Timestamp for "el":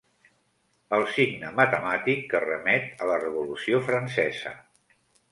0.95-1.03